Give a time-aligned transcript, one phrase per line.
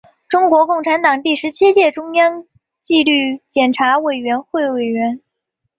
[0.27, 2.47] 中国共产党第十七届中央
[2.83, 5.21] 纪律检查委员会委员。